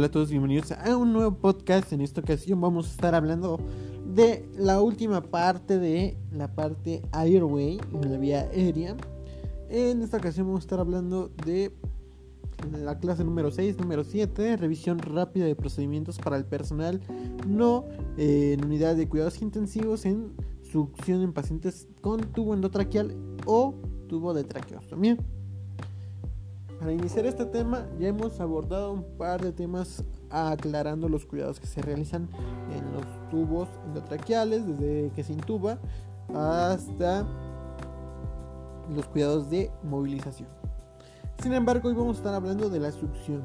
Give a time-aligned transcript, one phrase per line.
[0.00, 1.92] Hola a todos, bienvenidos a un nuevo podcast.
[1.92, 3.60] En esta ocasión vamos a estar hablando
[4.14, 7.78] de la última parte de la parte Airway,
[8.08, 8.96] la vía aérea.
[9.68, 11.70] En esta ocasión vamos a estar hablando de
[12.82, 17.02] la clase número 6, número 7, revisión rápida de procedimientos para el personal
[17.46, 17.84] no
[18.16, 23.74] eh, en unidad de cuidados intensivos en succión en pacientes con tubo endotraqueal o
[24.08, 25.18] tubo de traqueostomía.
[26.80, 31.66] Para iniciar este tema ya hemos abordado un par de temas aclarando los cuidados que
[31.66, 32.30] se realizan
[32.74, 35.78] en los tubos endotraqueales, desde que se intuba
[36.34, 37.26] hasta
[38.88, 40.48] los cuidados de movilización.
[41.42, 43.44] Sin embargo, hoy vamos a estar hablando de la succión.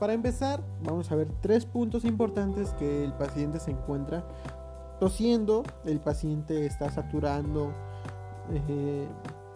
[0.00, 4.26] Para empezar, vamos a ver tres puntos importantes que el paciente se encuentra
[4.98, 7.72] tosiendo, el paciente está saturando
[8.50, 9.06] eh,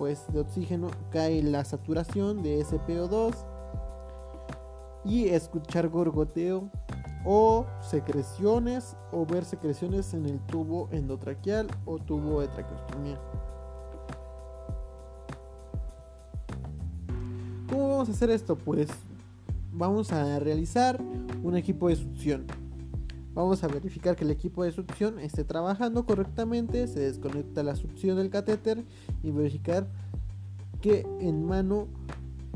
[0.01, 3.35] pues de oxígeno cae la saturación de SPO2
[5.05, 6.70] y escuchar gorgoteo
[7.27, 13.20] o secreciones o ver secreciones en el tubo endotraqueal o tubo de traqueostomía.
[17.69, 18.57] ¿Cómo vamos a hacer esto?
[18.57, 18.89] Pues
[19.70, 20.98] vamos a realizar
[21.42, 22.47] un equipo de succión.
[23.34, 28.17] Vamos a verificar que el equipo de succión esté trabajando correctamente, se desconecta la succión
[28.17, 28.84] del catéter
[29.23, 29.86] y verificar
[30.81, 31.86] que en mano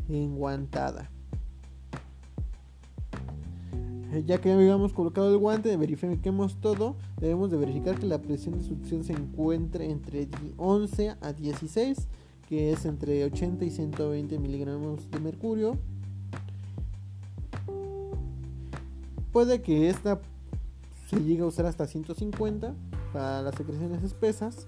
[0.08, 1.11] enguantada.
[4.12, 6.97] Eh, ya que habíamos colocado el guante, verifiquemos todo.
[7.20, 12.08] Debemos de verificar que la presión de succión se encuentre entre 11 a 16,
[12.48, 15.78] que es entre 80 y 120 miligramos de mercurio.
[19.33, 20.20] Puede que esta
[21.06, 22.74] se llegue a usar hasta 150
[23.12, 24.66] para las secreciones espesas.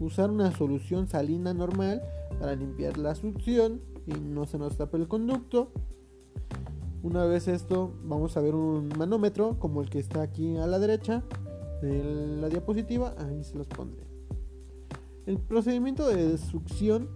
[0.00, 2.02] Usar una solución salina normal
[2.40, 5.70] para limpiar la succión y no se nos tape el conducto.
[7.02, 10.78] Una vez esto, vamos a ver un manómetro como el que está aquí a la
[10.78, 11.22] derecha
[11.82, 12.02] de
[12.40, 13.14] la diapositiva.
[13.18, 14.04] Ahí se los pondré.
[15.26, 17.08] El procedimiento de succión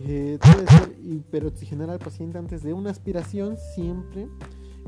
[0.00, 4.28] eh, debe ser hiperoxigenar al paciente antes de una aspiración siempre.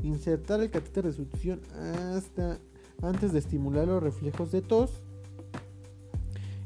[0.03, 2.59] Insertar el catéter de succión hasta
[3.01, 5.03] antes de estimular los reflejos de tos.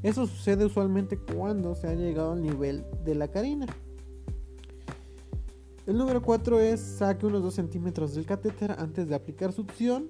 [0.01, 3.65] Eso sucede usualmente cuando se ha llegado al nivel de la carina.
[5.85, 10.09] El número 4 es saque unos 2 centímetros del catéter antes de aplicar succión.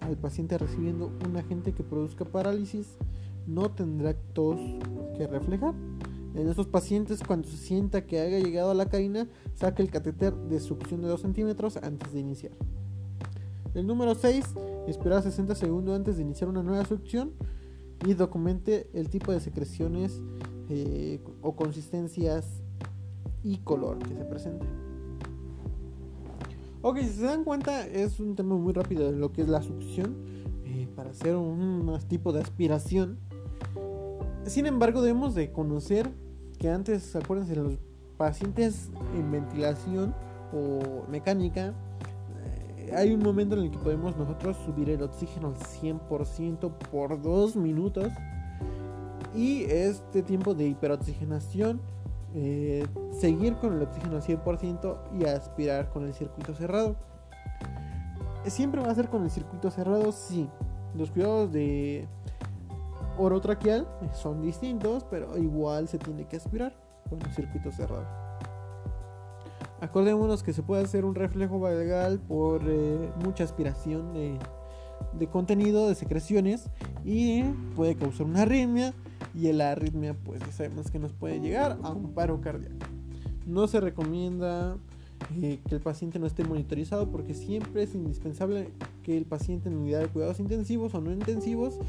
[0.00, 2.96] Al paciente recibiendo un agente que produzca parálisis
[3.46, 4.60] no tendrá tos
[5.16, 5.74] que reflejar.
[6.34, 10.34] En esos pacientes, cuando se sienta que haya llegado a la carina, saque el catéter
[10.34, 12.52] de succión de 2 centímetros antes de iniciar.
[13.74, 14.44] El número 6,
[14.86, 17.32] esperar 60 segundos antes de iniciar una nueva succión
[18.06, 20.20] y documente el tipo de secreciones
[20.68, 22.62] eh, o consistencias
[23.42, 24.66] y color que se presente.
[26.82, 29.62] Ok, si se dan cuenta, es un tema muy rápido de lo que es la
[29.62, 30.16] succión
[30.64, 33.18] eh, para hacer un, tipo de aspiración.
[34.44, 36.10] Sin embargo, debemos de conocer
[36.58, 37.78] que antes, acuérdense, los
[38.16, 40.14] pacientes en ventilación
[40.52, 41.74] o mecánica
[42.94, 47.56] hay un momento en el que podemos nosotros subir el oxígeno al 100% por dos
[47.56, 48.12] minutos.
[49.34, 51.80] Y este tiempo de hiperoxigenación,
[52.34, 56.96] eh, seguir con el oxígeno al 100% y aspirar con el circuito cerrado.
[58.46, 60.48] Siempre va a ser con el circuito cerrado, sí.
[60.94, 62.06] Los cuidados de
[63.18, 66.74] orotraqueal son distintos, pero igual se tiene que aspirar
[67.08, 68.31] con el circuito cerrado.
[69.82, 75.96] Acordémonos que se puede hacer un reflejo vagal por eh, mucha aspiración de, contenido, de
[75.96, 76.70] secreciones
[77.04, 77.42] y
[77.74, 78.94] puede causar una arritmia
[79.34, 82.76] y la arritmia pues sabemos que nos puede llegar a un paro cardíaco.
[83.44, 84.76] No se recomienda
[85.34, 88.68] eh, que el paciente no esté monitorizado porque siempre es indispensable
[89.02, 91.80] que el paciente en unidad de cuidados intensivos o no intensivos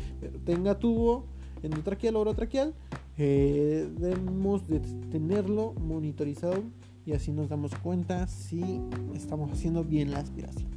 [0.46, 1.26] tenga tubo
[1.62, 2.74] endotraqueal o orotraqueal.
[3.20, 4.80] Eh, debemos de
[5.12, 6.64] tenerlo monitorizado
[7.06, 8.82] y así nos damos cuenta si
[9.14, 10.70] estamos haciendo bien la aspiración.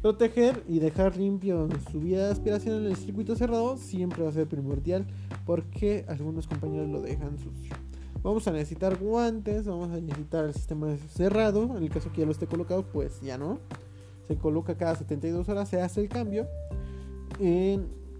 [0.00, 4.32] Proteger y dejar limpio su vía de aspiración en el circuito cerrado siempre va a
[4.32, 5.06] ser primordial
[5.46, 7.74] porque algunos compañeros lo dejan sucio.
[8.22, 12.26] Vamos a necesitar guantes, vamos a necesitar el sistema cerrado, en el caso que ya
[12.26, 13.58] lo esté colocado, pues ya no.
[14.26, 16.46] Se coloca cada 72 horas, se hace el cambio.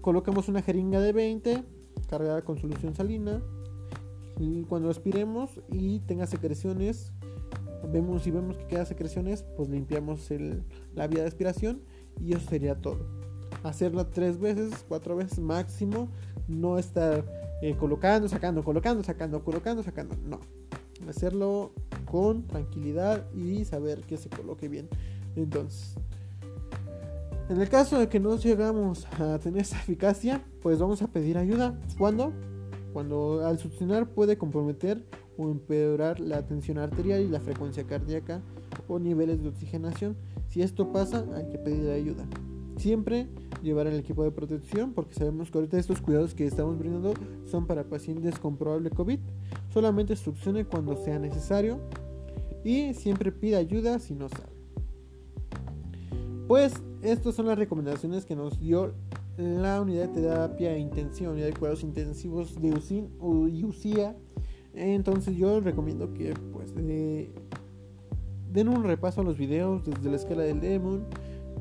[0.01, 1.63] colocamos una jeringa de 20
[2.09, 3.41] cargada con solución salina,
[4.39, 7.11] y cuando aspiremos y tenga secreciones,
[7.91, 10.29] vemos si vemos que queda secreciones, pues limpiamos
[10.95, 11.81] la vía de aspiración
[12.19, 13.05] y eso sería todo.
[13.63, 16.09] Hacerla tres veces, cuatro veces máximo,
[16.47, 17.23] no estar
[17.61, 20.39] eh, colocando, sacando, colocando, sacando, colocando, sacando, no.
[21.07, 21.73] Hacerlo
[22.09, 24.87] con tranquilidad y saber que se coloque bien.
[25.35, 25.95] Entonces,
[27.49, 31.37] En el caso de que no llegamos a tener esa eficacia, pues vamos a pedir
[31.37, 31.77] ayuda.
[31.97, 32.31] ¿Cuándo?
[32.93, 35.03] Cuando al succionar puede comprometer
[35.37, 38.41] o empeorar la tensión arterial y la frecuencia cardíaca
[38.87, 40.15] o niveles de oxigenación.
[40.47, 42.25] Si esto pasa, hay que pedir ayuda.
[42.77, 43.27] Siempre
[43.63, 47.13] llevar el equipo de protección porque sabemos que ahorita estos cuidados que estamos brindando
[47.45, 49.19] son para pacientes con probable COVID.
[49.73, 51.79] Solamente succione cuando sea necesario
[52.63, 54.53] y siempre pida ayuda si no sabe.
[56.47, 58.93] Pues estas son las recomendaciones que nos dio
[59.37, 64.15] la unidad de terapia intensiva, unidad de cuidados intensivos de UCIN o UCIA.
[64.73, 70.59] Entonces yo recomiendo que pues den un repaso a los videos desde la escala del
[70.59, 71.05] Demon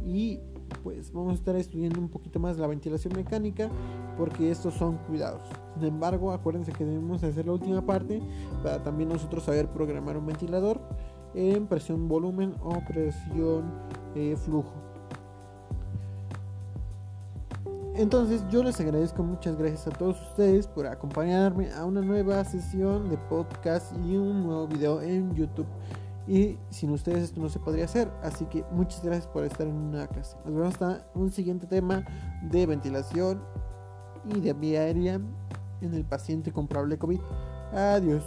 [0.04, 0.40] y
[0.82, 3.70] pues vamos a estar estudiando un poquito más la ventilación mecánica
[4.18, 5.42] porque estos son cuidados.
[5.74, 8.20] Sin embargo, acuérdense que debemos hacer la última parte
[8.62, 10.80] para también nosotros saber programar un ventilador
[11.34, 13.72] en presión volumen o presión
[14.14, 14.91] eh, flujo.
[17.94, 23.10] Entonces yo les agradezco muchas gracias a todos ustedes por acompañarme a una nueva sesión
[23.10, 25.66] de podcast y un nuevo video en YouTube.
[26.26, 28.10] Y sin ustedes esto no se podría hacer.
[28.22, 30.36] Así que muchas gracias por estar en una clase.
[30.44, 32.04] Nos vemos hasta un siguiente tema
[32.42, 33.42] de ventilación
[34.24, 35.20] y de vía aérea
[35.80, 37.20] en el paciente con probable COVID.
[37.72, 38.22] Adiós.